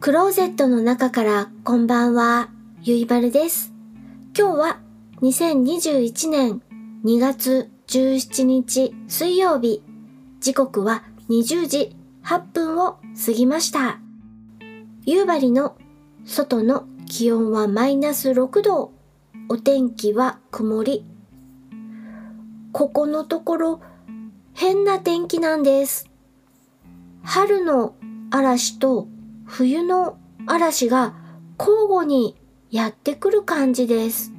[0.00, 2.48] クローゼットの中からこんばんは、
[2.80, 3.74] ゆいばるです。
[4.34, 4.80] 今日は
[5.20, 6.62] 2021年
[7.04, 9.82] 2月17日水曜日、
[10.40, 11.94] 時刻は20時
[12.24, 14.00] 8分を過ぎました。
[15.04, 15.76] 夕張の
[16.24, 18.92] 外の気温はマイナス6度、
[19.50, 21.04] お天気は曇り。
[22.72, 23.80] ここのところ
[24.54, 26.08] 変な天気なんです。
[27.22, 27.96] 春の
[28.30, 29.06] 嵐と
[29.50, 31.12] 冬の嵐が
[31.58, 32.36] 交互に
[32.70, 34.32] やってくる感じです。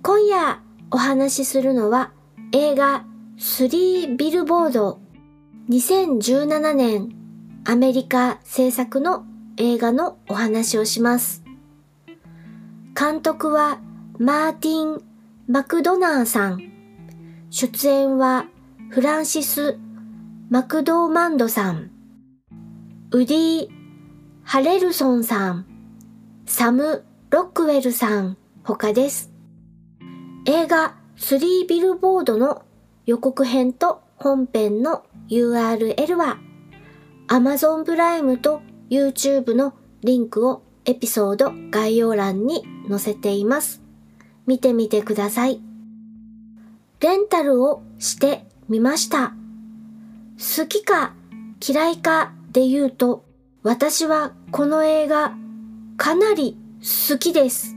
[0.00, 0.62] 今夜
[0.92, 2.12] お話しするのは
[2.52, 3.04] 映画
[3.36, 5.00] 3ビルボード
[5.70, 7.08] 2017年
[7.64, 9.26] アメリカ制作の
[9.56, 11.42] 映画のお話をします。
[12.98, 13.80] 監督は
[14.18, 15.02] マーティン・
[15.48, 16.62] マクドナーさん。
[17.50, 18.46] 出演は
[18.90, 19.78] フランシス・
[20.48, 21.97] マクドーマンドさん。
[23.10, 23.68] ウディ・
[24.44, 25.64] ハレルソンさん、
[26.44, 29.32] サム・ロックウェルさん他です。
[30.44, 32.66] 映画3ビルボードの
[33.06, 36.38] 予告編と本編の URL は
[37.28, 39.72] Amazon プライムと YouTube の
[40.02, 43.80] リンクをエピソード概要欄に載せています。
[44.46, 45.62] 見てみてください。
[47.00, 49.32] レンタルをしてみました。
[50.36, 51.14] 好きか
[51.66, 53.24] 嫌いかで言うと、
[53.62, 55.34] 私はこの映画
[55.96, 57.76] かなり好きです。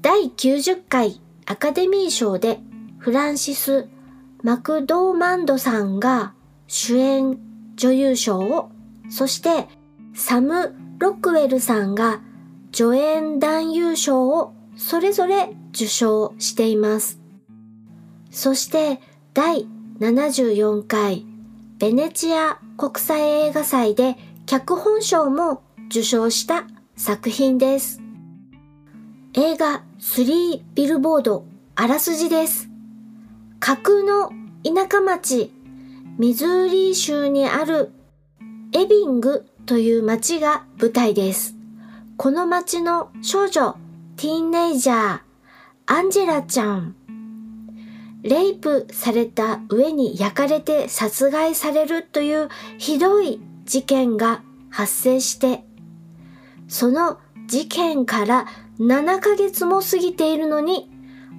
[0.00, 2.60] 第90回アカデミー賞で
[2.98, 3.88] フランシス・
[4.42, 6.34] マクドーマンドさんが
[6.66, 7.38] 主演
[7.76, 8.70] 女優賞を、
[9.10, 9.68] そして
[10.14, 12.20] サム・ロックウェルさんが
[12.72, 17.20] 助演男優賞をそれぞれ受賞しています。
[18.30, 19.00] そして
[19.34, 19.66] 第
[20.00, 21.24] 74回
[21.78, 26.64] ベネチア国際映画祭で脚本賞も受賞した
[26.96, 28.00] 作品です。
[29.34, 31.44] 映画3ビルボード
[31.76, 32.68] あらすじです。
[33.60, 34.30] 架空の
[34.64, 35.52] 田舎町
[36.18, 37.92] ミズーリー州にある
[38.74, 41.54] エビングという町が舞台です。
[42.16, 43.76] この町の少女
[44.16, 45.20] ティーンネイジャー
[45.86, 46.96] アンジェラちゃん
[48.28, 55.64] レイプされた上に焼かれて殺害されるというひどい事件が発生して、
[56.68, 58.46] その事件から
[58.78, 60.90] 7ヶ月も過ぎているのに、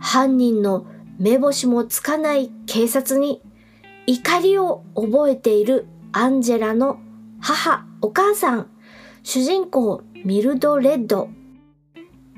[0.00, 0.86] 犯人の
[1.18, 3.42] 目星もつかない警察に
[4.06, 6.98] 怒りを覚えているアンジェラの
[7.40, 8.70] 母、お母さん、
[9.22, 11.28] 主人公ミルド・レッド。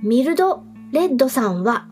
[0.02, 1.88] ミルド・レッドさんは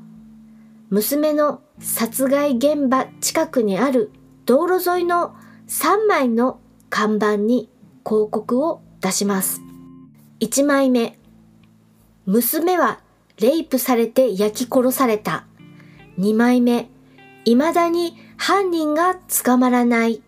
[0.90, 4.10] 娘の殺害現場近くにある
[4.44, 5.34] 道路沿いの
[5.68, 6.60] 3枚の
[6.90, 7.68] 看板に
[8.04, 9.60] 広告を出します。
[10.40, 11.18] 1枚目。
[12.24, 13.00] 娘は
[13.40, 15.46] レイプされて焼き殺された。
[16.18, 16.88] 2枚目。
[17.44, 20.22] 未だに犯人が捕まらない。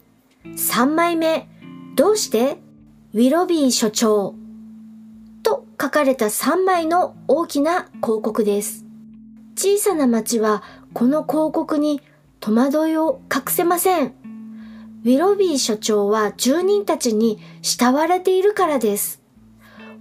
[0.45, 1.49] 3枚目。
[1.95, 2.59] どうして？
[3.15, 4.35] ウィロビー所長。
[5.43, 8.85] と書かれた3枚の大きな広告です。
[9.57, 10.63] 小さな町は
[10.95, 12.01] この広告に
[12.41, 14.15] 戸惑いを隠せません。
[15.05, 19.23] ウィロビー所長は住人たちに慕われているからです。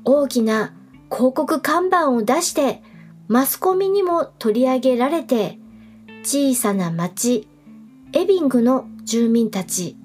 [0.04, 0.74] 大きな
[1.12, 2.82] 広告看板を出して
[3.28, 5.60] マスコミにも取り上げられて
[6.24, 7.48] 小さな町
[8.14, 9.98] エビングの住民たち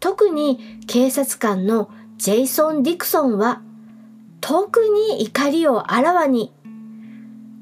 [0.00, 3.62] 特に警察官のジェイソン・ディクソンは
[4.40, 6.52] 特に怒りをあらわに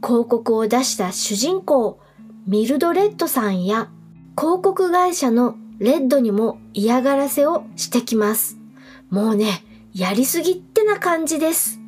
[0.03, 1.99] 広告を出した主人公
[2.47, 3.89] ミルドレッドさんや
[4.39, 8.57] 広告会社のレッドにも嫌がらせをしてきます。
[9.11, 11.81] もうね、やりすぎってな感じです。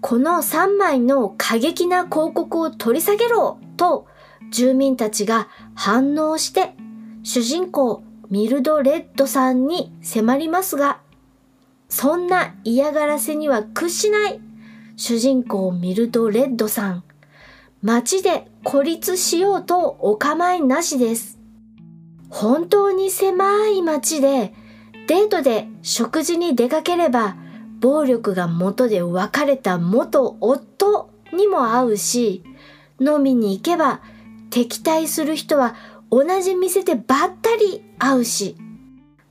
[0.00, 4.08] この3枚の過激な広告を取り下げろと
[4.50, 5.46] 住民たちが
[5.76, 6.74] 反応して
[7.22, 11.00] 主人公ミルドレッドさんに迫りますが、
[11.88, 14.40] そんな嫌がらせには屈しない
[14.96, 17.04] 主人公ミルドレッドさん。
[17.82, 21.38] 街で孤立しようとお構いなしです。
[22.28, 24.54] 本当に狭い街で
[25.08, 27.36] デートで食事に出かければ
[27.80, 32.44] 暴力が元で別れた元夫にも会うし
[33.00, 34.00] 飲みに行けば
[34.50, 35.74] 敵対する人は
[36.10, 38.56] 同じ店でばったり会うし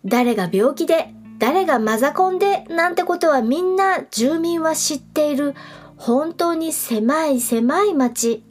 [0.03, 5.55] 誰が病気で誰がマザコンでなんてことはみんな住民は知っている
[5.99, 8.43] 本当に狭い狭い町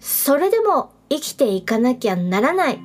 [0.00, 2.80] それでも生きていかなきゃならない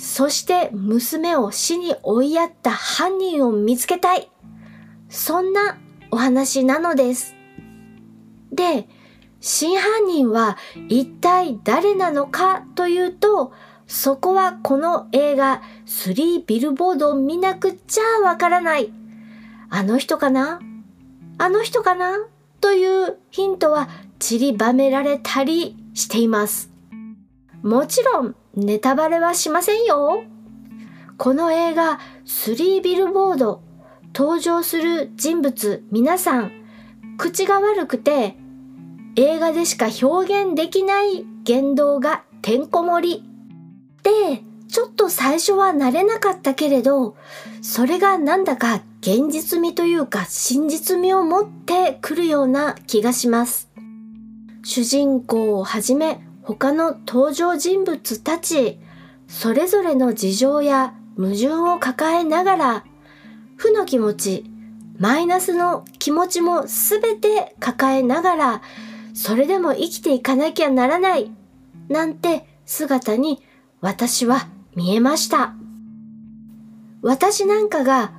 [0.00, 4.30] そして娘を死に追いやった犯人を見つけたい。
[5.10, 5.78] そんな
[6.10, 7.34] お話なのです。
[8.50, 8.88] で、
[9.40, 10.56] 真犯人は
[10.88, 13.52] 一体誰なのかというと、
[13.86, 18.92] そこはこの映画3ビルボードを見なくちゃわからない。
[19.68, 20.60] あの人かな？
[21.36, 22.26] あの人かな？
[22.60, 26.70] というヒントは散りばめられたりしています。
[27.62, 30.24] もちろんネタバレはしませんよ。
[31.18, 33.62] この映画3ビルボード
[34.14, 36.52] 登場する人物皆さん
[37.18, 38.36] 口が悪くて
[39.16, 43.24] 映画でしか表現できない言動がてんこ盛り。
[44.02, 47.16] で、ちょっと最初は慣れなかったけれど、
[47.60, 53.68] それがなんだか現実味というか真実味を持ってくるような気がします。
[54.62, 58.78] 主人公をはじめ他の登場人物たち、
[59.26, 62.84] それぞれの事情や矛盾を抱えながら、
[63.56, 64.44] 負の気持ち、
[64.98, 68.62] マイナスの気持ちもすべて抱えながら、
[69.14, 71.32] それでも生きていかなきゃならない、
[71.88, 73.42] なんて姿に
[73.80, 75.54] 私は見えました。
[77.02, 78.12] 私なんかが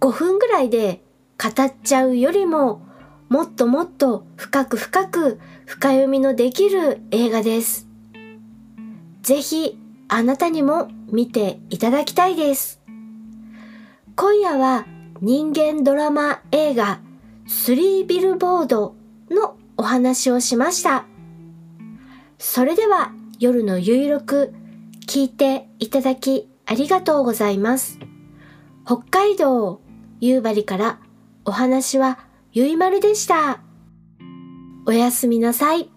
[0.00, 1.02] 5分ぐらいで
[1.42, 2.82] 語っちゃうよりも、
[3.28, 7.88] もっともっと深く深く深読みのできる映画です。
[9.22, 9.78] ぜひ
[10.08, 12.80] あなたにも見ていただきたいです。
[14.16, 14.86] 今夜は
[15.20, 17.00] 人間ドラマ映画
[17.48, 18.94] 3ビルボード
[19.30, 21.06] のお話をしました。
[22.38, 24.52] それでは夜のゆいろく
[25.12, 27.98] 聞いていただきありがとうございます。
[28.86, 29.82] 北海道
[30.20, 31.00] 夕張から
[31.44, 32.18] お話は
[32.50, 33.60] ゆいまるでした。
[34.86, 35.90] おやすみなさい。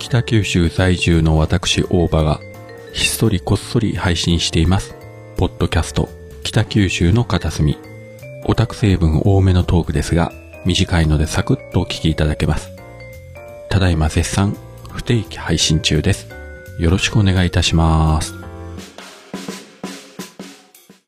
[0.00, 2.40] 北九州在住の私大場が
[2.92, 4.96] ひっそりこっそり配信しています。
[5.36, 6.08] ポッドキャスト
[6.42, 7.78] 北九州の片隅。
[8.44, 10.32] オタク成分多めのトークですが、
[10.64, 12.71] 短いのでサクッとお聞きいただけます。
[13.72, 14.54] ただいま絶賛
[14.90, 16.28] 不定期配信中です。
[16.78, 18.41] よろしくお願いいたします。